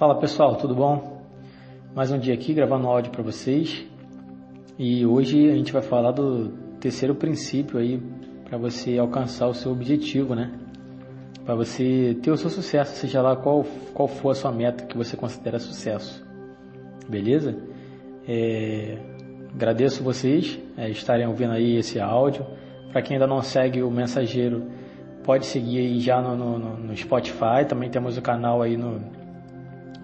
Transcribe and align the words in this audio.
Fala 0.00 0.14
pessoal, 0.14 0.56
tudo 0.56 0.74
bom? 0.74 1.26
Mais 1.94 2.10
um 2.10 2.18
dia 2.18 2.32
aqui 2.32 2.54
gravando 2.54 2.88
áudio 2.88 3.12
para 3.12 3.22
vocês 3.22 3.84
e 4.78 5.04
hoje 5.04 5.50
a 5.50 5.54
gente 5.54 5.74
vai 5.74 5.82
falar 5.82 6.10
do 6.12 6.52
terceiro 6.80 7.14
princípio 7.14 7.78
aí 7.78 8.02
para 8.48 8.56
você 8.56 8.96
alcançar 8.96 9.46
o 9.46 9.52
seu 9.52 9.70
objetivo, 9.70 10.34
né? 10.34 10.58
Para 11.44 11.54
você 11.54 12.16
ter 12.22 12.30
o 12.30 12.36
seu 12.38 12.48
sucesso, 12.48 12.96
seja 12.96 13.20
lá 13.20 13.36
qual, 13.36 13.62
qual 13.92 14.08
for 14.08 14.30
a 14.30 14.34
sua 14.34 14.50
meta 14.50 14.86
que 14.86 14.96
você 14.96 15.18
considera 15.18 15.58
sucesso. 15.58 16.26
Beleza? 17.06 17.54
É, 18.26 18.96
agradeço 19.52 20.02
vocês 20.02 20.58
é, 20.78 20.88
estarem 20.88 21.26
ouvindo 21.26 21.52
aí 21.52 21.76
esse 21.76 22.00
áudio. 22.00 22.46
Para 22.90 23.02
quem 23.02 23.16
ainda 23.16 23.26
não 23.26 23.42
segue 23.42 23.82
o 23.82 23.90
Mensageiro, 23.90 24.64
pode 25.22 25.44
seguir 25.44 25.80
aí 25.80 26.00
já 26.00 26.22
no, 26.22 26.34
no, 26.34 26.78
no 26.78 26.96
Spotify. 26.96 27.66
Também 27.68 27.90
temos 27.90 28.16
o 28.16 28.22
canal 28.22 28.62
aí 28.62 28.78
no, 28.78 28.98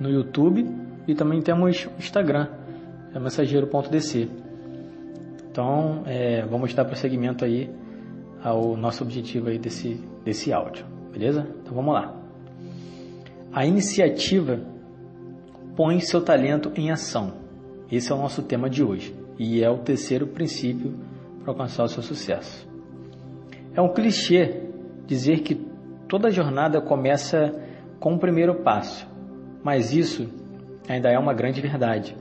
no 0.00 0.10
YouTube 0.10 0.66
e 1.06 1.14
também 1.14 1.41
temos 1.41 1.88
Instagram, 1.98 2.48
é 3.14 3.18
mensageiro.dc. 3.18 4.28
Então, 5.50 6.02
é, 6.06 6.45
vamos 6.45 6.74
dar 6.74 6.84
prosseguimento 6.84 7.45
aí 7.45 7.70
ao 8.42 8.77
nosso 8.77 9.02
objetivo 9.02 9.48
aí 9.48 9.59
desse, 9.59 10.00
desse 10.24 10.52
áudio, 10.52 10.84
beleza? 11.12 11.46
Então 11.62 11.74
vamos 11.74 11.95
lá. 11.95 12.14
A 13.52 13.64
iniciativa 13.64 14.60
põe 15.74 16.00
seu 16.00 16.20
talento 16.20 16.70
em 16.77 16.91
ação. 16.91 17.34
Esse 17.91 18.12
é 18.12 18.14
o 18.14 18.19
nosso 18.19 18.42
tema 18.42 18.69
de 18.69 18.84
hoje 18.84 19.14
e 19.38 19.62
é 19.62 19.70
o 19.70 19.78
terceiro 19.78 20.27
princípio 20.27 20.94
para 21.41 21.52
alcançar 21.52 21.84
o 21.84 21.88
seu 21.88 22.02
sucesso. 22.02 22.69
É 23.74 23.80
um 23.80 23.92
clichê 23.92 24.62
dizer 25.06 25.41
que 25.41 25.55
toda 26.08 26.30
jornada 26.30 26.80
começa 26.80 27.55
com 27.98 28.14
o 28.14 28.19
primeiro 28.19 28.56
passo, 28.56 29.06
mas 29.66 29.93
isso 29.93 30.29
ainda 30.88 31.11
é 31.11 31.19
uma 31.19 31.34
grande 31.34 31.61
verdade. 31.61 32.16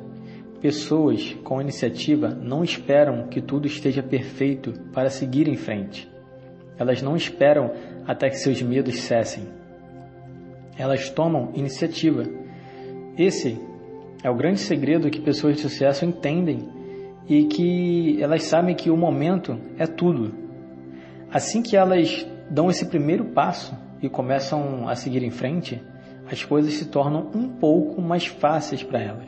Pessoas 0.60 1.38
com 1.44 1.62
iniciativa 1.62 2.30
não 2.30 2.64
esperam 2.64 3.28
que 3.28 3.40
tudo 3.40 3.68
esteja 3.68 4.02
perfeito 4.02 4.74
para 4.92 5.12
seguir 5.12 5.48
em 5.48 5.56
frente. 5.56 6.10
Elas 6.76 7.04
não 7.04 7.16
esperam 7.16 7.72
até 8.08 8.32
que 8.32 8.40
seus 8.40 8.64
medos 8.64 9.00
cessem. 9.00 9.44
Elas 10.76 11.12
tomam 11.12 11.52
iniciativa. 11.54 12.24
Esse 13.16 13.62
é 14.24 14.30
o 14.32 14.36
grande 14.36 14.60
segredo 14.60 15.12
que 15.12 15.22
pessoas 15.22 15.58
de 15.58 15.62
sucesso 15.62 16.04
entendem 16.04 16.68
e 17.30 17.44
que 17.44 18.18
elas 18.24 18.42
sabem 18.42 18.74
que 18.74 18.90
o 18.90 18.98
momento 18.98 19.56
é 19.78 19.86
tudo. 19.86 20.34
Assim 21.32 21.62
que 21.62 21.78
elas 21.78 22.26
dão 22.50 22.72
esse 22.72 22.88
primeiro 22.88 23.24
passo 23.24 23.78
e 24.02 24.10
começam 24.10 24.90
a 24.90 24.96
seguir 24.96 25.22
em 25.22 25.30
frente, 25.30 25.80
as 26.32 26.44
coisas 26.44 26.74
se 26.74 26.86
tornam 26.86 27.30
um 27.34 27.48
pouco 27.48 28.02
mais 28.02 28.26
fáceis 28.26 28.84
para 28.84 29.02
elas. 29.02 29.28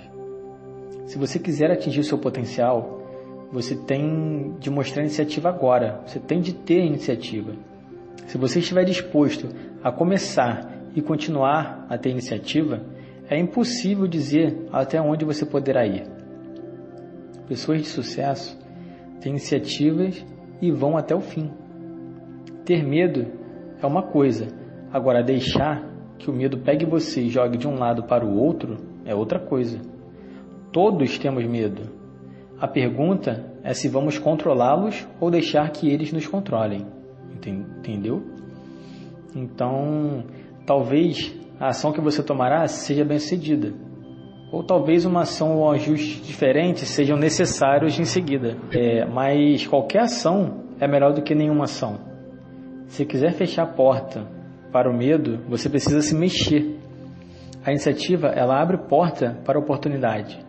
Se 1.06 1.18
você 1.18 1.40
quiser 1.40 1.72
atingir 1.72 2.00
o 2.00 2.04
seu 2.04 2.18
potencial, 2.18 3.02
você 3.52 3.76
tem 3.76 4.56
de 4.60 4.70
mostrar 4.70 5.04
iniciativa 5.04 5.50
agora, 5.50 6.02
você 6.06 6.20
tem 6.20 6.42
de 6.42 6.54
ter 6.54 6.84
iniciativa. 6.84 7.54
Se 8.26 8.38
você 8.38 8.60
estiver 8.60 8.84
disposto 8.84 9.48
a 9.84 9.92
começar 9.92 10.70
e 10.94 11.02
continuar 11.02 11.86
a 11.90 11.98
ter 11.98 12.10
iniciativa, 12.10 12.82
é 13.30 13.38
impossível 13.38 14.08
dizer 14.08 14.68
até 14.72 15.02
onde 15.02 15.24
você 15.24 15.46
poderá 15.46 15.86
ir. 15.86 16.06
Pessoas 17.48 17.82
de 17.82 17.88
sucesso 17.88 18.58
têm 19.22 19.32
iniciativas 19.32 20.26
e 20.62 20.72
vão 20.72 20.98
até 20.98 21.16
o 21.16 21.22
fim. 21.22 21.52
Ter 22.66 22.84
medo 22.84 23.28
é 23.82 23.86
uma 23.86 24.04
coisa, 24.04 24.48
agora 24.92 25.24
deixar 25.24 25.97
que 26.18 26.30
o 26.30 26.34
medo 26.34 26.58
pegue 26.58 26.86
você 26.86 27.22
e 27.22 27.30
jogue 27.30 27.58
de 27.58 27.68
um 27.68 27.78
lado 27.78 28.04
para 28.04 28.26
o 28.26 28.38
outro 28.38 28.78
é 29.06 29.16
outra 29.16 29.40
coisa. 29.40 29.80
Todos 30.72 31.18
temos 31.18 31.46
medo. 31.46 31.84
A 32.60 32.68
pergunta 32.68 33.54
é 33.64 33.74
se 33.74 33.88
vamos 33.88 34.18
controlá-los 34.18 35.08
ou 35.20 35.30
deixar 35.30 35.70
que 35.70 35.90
eles 35.90 36.12
nos 36.12 36.28
controlem. 36.28 36.86
Entendeu? 37.34 38.24
Então, 39.36 40.24
talvez 40.66 41.34
a 41.60 41.68
ação 41.68 41.92
que 41.92 42.02
você 42.02 42.24
tomará 42.24 42.68
seja 42.68 43.06
bem 43.06 43.20
sucedida. 43.20 43.74
Ou 44.52 44.64
talvez 44.64 45.06
uma 45.06 45.22
ação 45.22 45.58
ou 45.58 45.66
um 45.66 45.72
ajuste 45.72 46.22
diferente 46.22 46.86
sejam 46.86 47.18
necessários 47.18 48.00
em 48.00 48.06
seguida. 48.06 48.58
É, 48.72 49.06
mas 49.06 49.68
qualquer 49.68 50.04
ação 50.04 50.64
é 50.80 50.88
melhor 50.88 51.14
do 51.14 51.22
que 51.22 51.36
nenhuma 51.36 51.66
ação. 51.66 52.00
Se 52.88 53.06
quiser 53.06 53.34
fechar 53.34 53.64
a 53.64 53.68
porta 53.68 54.37
para 54.72 54.90
o 54.90 54.96
medo, 54.96 55.40
você 55.48 55.70
precisa 55.70 56.02
se 56.02 56.16
mexer. 56.16 56.78
A 57.66 57.72
iniciativa, 57.72 58.28
ela 58.28 58.62
abre 58.62 58.78
porta 58.78 59.38
para 59.44 59.58
a 59.58 59.62
oportunidade. 59.62 60.40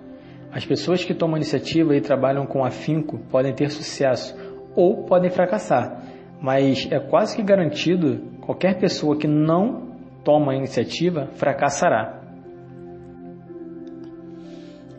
As 0.53 0.65
pessoas 0.65 1.05
que 1.05 1.15
tomam 1.15 1.37
iniciativa 1.37 1.95
e 1.95 2.01
trabalham 2.01 2.47
com 2.47 2.65
afinco 2.65 3.19
podem 3.31 3.53
ter 3.53 3.71
sucesso 3.71 4.37
ou 4.75 5.05
podem 5.05 5.31
fracassar, 5.31 6.03
mas 6.41 6.89
é 6.91 6.99
quase 7.01 7.37
que 7.37 7.43
garantido 7.43 8.21
qualquer 8.41 8.79
pessoa 8.79 9.17
que 9.17 9.27
não 9.27 9.97
toma 10.25 10.55
iniciativa 10.55 11.29
fracassará. 11.35 12.23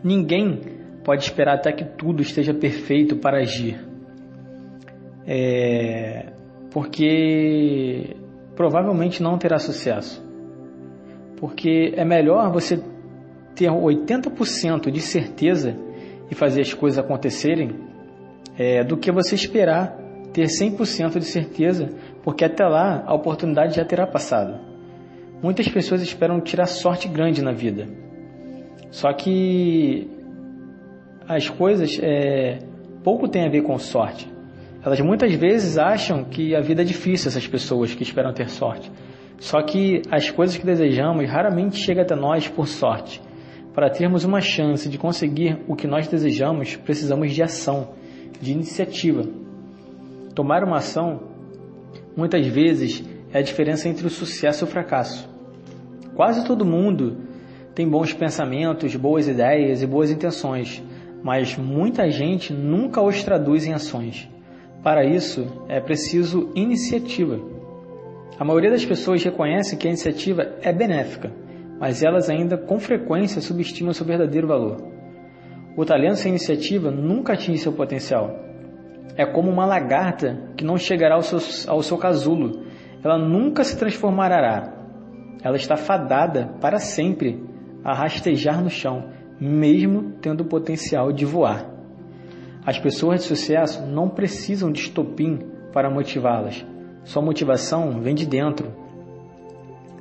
Ninguém 0.02 0.60
pode 1.04 1.24
esperar 1.24 1.56
até 1.56 1.72
que 1.72 1.84
tudo 1.84 2.22
esteja 2.22 2.54
perfeito 2.54 3.16
para 3.16 3.38
agir. 3.38 3.78
É, 5.26 6.32
porque 6.70 8.16
provavelmente 8.60 9.22
não 9.22 9.38
terá 9.38 9.58
sucesso. 9.58 10.22
Porque 11.38 11.94
é 11.96 12.04
melhor 12.04 12.52
você 12.52 12.78
ter 13.54 13.70
80% 13.70 14.90
de 14.90 15.00
certeza 15.00 15.74
e 16.30 16.34
fazer 16.34 16.60
as 16.60 16.74
coisas 16.74 17.02
acontecerem 17.02 17.70
é, 18.58 18.84
do 18.84 18.98
que 18.98 19.10
você 19.10 19.34
esperar 19.34 19.96
ter 20.34 20.44
100% 20.44 21.18
de 21.18 21.24
certeza, 21.24 21.88
porque 22.22 22.44
até 22.44 22.62
lá 22.66 23.02
a 23.06 23.14
oportunidade 23.14 23.76
já 23.76 23.84
terá 23.86 24.06
passado. 24.06 24.60
Muitas 25.42 25.66
pessoas 25.66 26.02
esperam 26.02 26.38
tirar 26.38 26.66
sorte 26.66 27.08
grande 27.08 27.42
na 27.42 27.52
vida. 27.52 27.88
Só 28.90 29.10
que 29.14 30.06
as 31.26 31.48
coisas 31.48 31.98
é, 32.02 32.58
pouco 33.02 33.26
tem 33.26 33.46
a 33.46 33.50
ver 33.50 33.62
com 33.62 33.78
sorte. 33.78 34.30
Elas 34.82 35.00
muitas 35.00 35.34
vezes 35.34 35.76
acham 35.76 36.24
que 36.24 36.54
a 36.54 36.60
vida 36.60 36.80
é 36.80 36.84
difícil, 36.84 37.28
essas 37.28 37.46
pessoas 37.46 37.94
que 37.94 38.02
esperam 38.02 38.32
ter 38.32 38.48
sorte. 38.48 38.90
Só 39.38 39.60
que 39.62 40.00
as 40.10 40.30
coisas 40.30 40.56
que 40.56 40.64
desejamos 40.64 41.28
raramente 41.28 41.76
chegam 41.76 42.02
até 42.02 42.14
nós 42.14 42.48
por 42.48 42.66
sorte. 42.66 43.20
Para 43.74 43.90
termos 43.90 44.24
uma 44.24 44.40
chance 44.40 44.88
de 44.88 44.96
conseguir 44.96 45.58
o 45.68 45.76
que 45.76 45.86
nós 45.86 46.08
desejamos, 46.08 46.76
precisamos 46.76 47.32
de 47.32 47.42
ação, 47.42 47.90
de 48.40 48.52
iniciativa. 48.52 49.24
Tomar 50.34 50.64
uma 50.64 50.78
ação, 50.78 51.20
muitas 52.16 52.46
vezes, 52.46 53.04
é 53.32 53.38
a 53.38 53.42
diferença 53.42 53.88
entre 53.88 54.06
o 54.06 54.10
sucesso 54.10 54.64
e 54.64 54.66
o 54.66 54.70
fracasso. 54.70 55.28
Quase 56.14 56.44
todo 56.44 56.64
mundo 56.64 57.18
tem 57.74 57.88
bons 57.88 58.12
pensamentos, 58.12 58.96
boas 58.96 59.28
ideias 59.28 59.82
e 59.82 59.86
boas 59.86 60.10
intenções, 60.10 60.82
mas 61.22 61.56
muita 61.56 62.10
gente 62.10 62.52
nunca 62.52 63.00
os 63.02 63.22
traduz 63.22 63.66
em 63.66 63.72
ações. 63.72 64.28
Para 64.82 65.04
isso, 65.04 65.46
é 65.68 65.78
preciso 65.78 66.50
iniciativa. 66.54 67.38
A 68.38 68.44
maioria 68.44 68.70
das 68.70 68.84
pessoas 68.84 69.22
reconhece 69.22 69.76
que 69.76 69.86
a 69.86 69.90
iniciativa 69.90 70.54
é 70.62 70.72
benéfica, 70.72 71.30
mas 71.78 72.02
elas 72.02 72.30
ainda 72.30 72.56
com 72.56 72.78
frequência 72.78 73.42
subestimam 73.42 73.92
seu 73.92 74.06
verdadeiro 74.06 74.48
valor. 74.48 74.78
O 75.76 75.84
talento 75.84 76.16
sem 76.16 76.30
iniciativa 76.30 76.90
nunca 76.90 77.34
atinge 77.34 77.58
seu 77.58 77.72
potencial. 77.72 78.34
É 79.16 79.26
como 79.26 79.50
uma 79.50 79.66
lagarta 79.66 80.50
que 80.56 80.64
não 80.64 80.78
chegará 80.78 81.16
ao 81.16 81.22
seu, 81.22 81.38
ao 81.70 81.82
seu 81.82 81.98
casulo. 81.98 82.64
Ela 83.04 83.18
nunca 83.18 83.62
se 83.64 83.78
transformará. 83.78 84.72
Ela 85.42 85.56
está 85.56 85.76
fadada 85.76 86.54
para 86.60 86.78
sempre 86.78 87.44
a 87.84 87.94
rastejar 87.94 88.62
no 88.62 88.70
chão, 88.70 89.10
mesmo 89.38 90.12
tendo 90.22 90.42
o 90.42 90.46
potencial 90.46 91.12
de 91.12 91.26
voar. 91.26 91.79
As 92.70 92.78
pessoas 92.78 93.22
de 93.22 93.26
sucesso 93.26 93.84
não 93.84 94.08
precisam 94.08 94.70
de 94.70 94.78
estopim 94.78 95.40
para 95.72 95.90
motivá-las. 95.90 96.64
Sua 97.02 97.20
motivação 97.20 98.00
vem 98.00 98.14
de 98.14 98.24
dentro. 98.24 98.72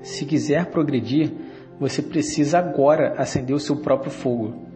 Se 0.04 0.24
quiser 0.24 0.68
progredir, 0.68 1.31
você 1.80 2.00
precisa 2.00 2.60
agora 2.60 3.16
acender 3.18 3.56
o 3.56 3.60
seu 3.60 3.77
próprio 3.77 4.12
fogo. 4.12 4.68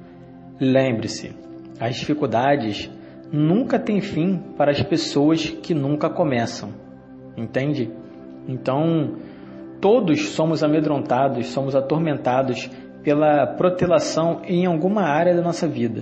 Lembre-se, 0.60 1.36
as 1.80 1.98
dificuldades 1.98 2.90
nunca 3.31 3.78
têm 3.78 4.01
fim 4.01 4.39
para 4.57 4.72
as 4.72 4.81
pessoas 4.81 5.51
que 5.51 5.75
nunca 5.75 6.10
começam. 6.10 6.72
Entende? 7.38 7.92
Então, 8.48 9.18
todos 9.80 10.30
somos 10.30 10.63
amedrontados, 10.63 11.46
somos 11.46 11.75
atormentados 11.75 12.72
pela 13.04 13.46
protelação 13.46 14.42
em 14.46 14.66
alguma 14.66 15.04
área 15.04 15.36
da 15.36 15.44
nossa 15.44 15.68
vida. 15.68 16.01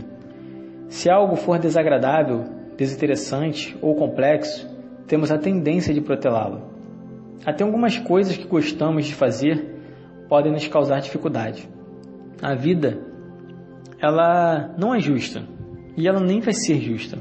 Se 0.92 1.10
algo 1.10 1.38
for 1.38 1.58
desagradável, 1.58 2.44
desinteressante 2.76 3.78
ou 3.82 3.96
complexo, 3.96 4.70
temos 5.08 5.32
a 5.32 5.38
tendência 5.38 5.94
de 5.94 6.02
protelá-lo. 6.02 6.64
Até 7.46 7.64
algumas 7.64 7.98
coisas 7.98 8.36
que 8.36 8.46
gostamos 8.46 9.06
de 9.06 9.16
fazer 9.16 9.74
podem 10.28 10.52
nos 10.52 10.68
causar 10.68 11.00
dificuldade. 11.00 11.68
a 12.42 12.56
vida, 12.56 13.00
ela 14.02 14.76
não 14.78 14.94
é 14.94 15.00
justa. 15.00 15.44
E 15.96 16.10
ela 16.10 16.20
nem 16.20 16.42
vai 16.42 16.54
ser 16.54 16.82
justa. 16.82 17.18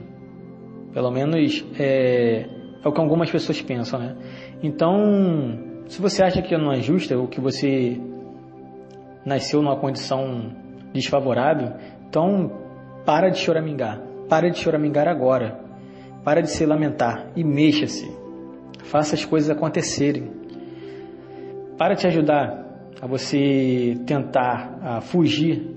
Pelo 0.92 1.12
menos 1.12 1.64
é, 1.78 2.46
é 2.84 2.88
o 2.88 2.92
que 2.92 3.00
algumas 3.00 3.30
pessoas 3.30 3.62
pensam, 3.62 4.00
né? 4.00 4.16
Então, 4.60 5.84
se 5.86 6.02
você 6.02 6.24
acha 6.24 6.42
que 6.42 6.56
não 6.58 6.72
é 6.72 6.80
justa, 6.80 7.16
ou 7.16 7.28
que 7.28 7.40
você 7.40 8.00
nasceu 9.24 9.62
numa 9.62 9.76
condição 9.76 10.56
desfavorável, 10.92 11.72
então 12.08 12.69
para 13.10 13.28
de 13.28 13.38
choramingar. 13.38 14.00
Para 14.28 14.48
de 14.48 14.58
choramingar 14.60 15.08
agora. 15.08 15.58
Para 16.22 16.40
de 16.40 16.48
se 16.48 16.64
lamentar 16.64 17.32
e 17.34 17.42
mexa-se. 17.42 18.08
Faça 18.84 19.16
as 19.16 19.24
coisas 19.24 19.50
acontecerem. 19.50 20.30
Para 21.76 21.96
te 21.96 22.06
ajudar 22.06 22.64
a 23.02 23.08
você 23.08 23.98
tentar 24.06 24.78
a 24.80 25.00
fugir 25.00 25.74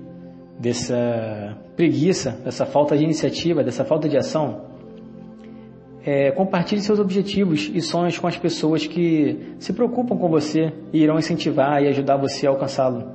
dessa 0.60 1.58
preguiça, 1.74 2.40
dessa 2.44 2.64
falta 2.64 2.96
de 2.96 3.02
iniciativa, 3.02 3.64
dessa 3.64 3.84
falta 3.84 4.08
de 4.08 4.16
ação, 4.16 4.66
é, 6.06 6.30
compartilhe 6.30 6.82
seus 6.82 7.00
objetivos 7.00 7.68
e 7.74 7.80
sonhos 7.80 8.16
com 8.16 8.28
as 8.28 8.36
pessoas 8.36 8.86
que 8.86 9.56
se 9.58 9.72
preocupam 9.72 10.16
com 10.16 10.28
você 10.28 10.72
e 10.92 11.02
irão 11.02 11.18
incentivar 11.18 11.82
e 11.82 11.88
ajudar 11.88 12.16
você 12.16 12.46
a 12.46 12.50
alcançá-lo. 12.50 13.10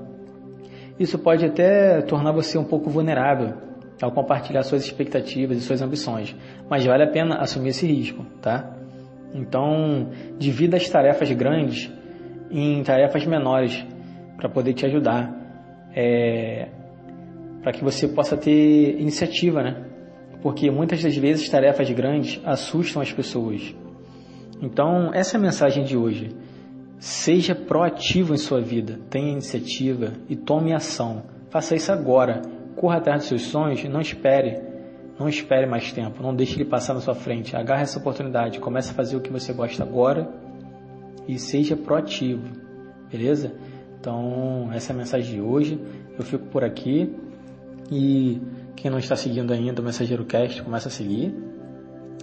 Isso 1.00 1.18
pode 1.18 1.45
até 1.45 2.01
tornar 2.01 2.33
você 2.33 2.57
um 2.57 2.66
pouco 2.66 2.89
vulnerável 2.89 3.69
ao 4.01 4.11
compartilhar 4.11 4.63
suas 4.63 4.83
expectativas 4.85 5.57
e 5.57 5.61
suas 5.61 5.81
ambições, 5.81 6.35
mas 6.69 6.85
vale 6.85 7.03
a 7.03 7.07
pena 7.07 7.37
assumir 7.37 7.69
esse 7.69 7.85
risco, 7.85 8.25
tá? 8.41 8.75
Então, 9.33 10.09
divida 10.37 10.77
as 10.77 10.87
tarefas 10.89 11.31
grandes 11.31 11.91
em 12.49 12.81
tarefas 12.83 13.25
menores 13.25 13.85
para 14.37 14.49
poder 14.49 14.73
te 14.73 14.85
ajudar, 14.85 15.31
é, 15.93 16.69
para 17.61 17.71
que 17.71 17.83
você 17.83 18.07
possa 18.07 18.35
ter 18.37 18.99
iniciativa, 18.99 19.61
né? 19.61 19.85
Porque 20.41 20.71
muitas 20.71 21.03
das 21.03 21.15
vezes 21.15 21.49
tarefas 21.49 21.89
grandes 21.91 22.39
assustam 22.45 23.01
as 23.01 23.11
pessoas. 23.11 23.75
Então, 24.61 25.11
essa 25.13 25.35
é 25.35 25.37
a 25.37 25.41
mensagem 25.41 25.83
de 25.83 25.97
hoje. 25.97 26.29
Seja 26.97 27.53
proativo 27.53 28.33
em 28.33 28.37
sua 28.37 28.61
vida, 28.61 28.99
tenha 29.09 29.31
iniciativa 29.31 30.13
e 30.27 30.35
tome 30.35 30.73
ação. 30.73 31.23
Faça 31.49 31.75
isso 31.75 31.91
agora. 31.91 32.41
Corra 32.79 32.95
atrás 32.95 33.19
dos 33.19 33.27
seus 33.27 33.41
sonhos 33.41 33.83
e 33.83 33.89
não 33.89 33.99
espere. 33.99 34.57
Não 35.19 35.27
espere 35.27 35.65
mais 35.65 35.91
tempo. 35.91 36.23
Não 36.23 36.33
deixe 36.33 36.55
ele 36.55 36.63
passar 36.63 36.93
na 36.93 37.01
sua 37.01 37.13
frente. 37.13 37.53
Agarre 37.53 37.81
essa 37.81 37.99
oportunidade. 37.99 38.57
Comece 38.57 38.91
a 38.91 38.93
fazer 38.93 39.17
o 39.17 39.19
que 39.19 39.29
você 39.29 39.51
gosta 39.51 39.83
agora 39.83 40.29
e 41.27 41.37
seja 41.37 41.75
proativo. 41.75 42.47
Beleza? 43.11 43.51
Então, 43.99 44.69
essa 44.71 44.93
é 44.93 44.95
a 44.95 44.97
mensagem 44.97 45.35
de 45.35 45.41
hoje. 45.41 45.77
Eu 46.17 46.23
fico 46.23 46.45
por 46.45 46.63
aqui 46.63 47.13
e 47.91 48.41
quem 48.77 48.89
não 48.89 48.97
está 48.97 49.17
seguindo 49.17 49.51
ainda 49.51 49.81
o 49.81 49.83
Mensageiro 49.83 50.23
Cast, 50.23 50.63
começa 50.63 50.87
a 50.87 50.91
seguir. 50.91 51.35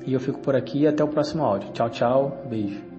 E 0.06 0.14
eu 0.14 0.20
fico 0.20 0.38
por 0.38 0.56
aqui 0.56 0.86
até 0.86 1.04
o 1.04 1.08
próximo 1.08 1.44
áudio. 1.44 1.70
Tchau, 1.72 1.90
tchau. 1.90 2.46
Beijo. 2.48 2.95